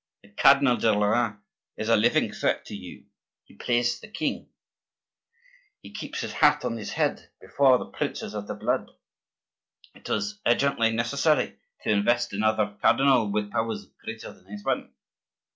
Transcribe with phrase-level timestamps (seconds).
[0.23, 1.37] The Cardinal de Lorraine
[1.77, 3.05] is a living threat to you;
[3.43, 4.49] he plays the king;
[5.83, 8.89] he keeps his hat on his head before the princes of the blood;
[9.93, 14.91] it was urgently necessary to invest another cardinal with powers greater than his own.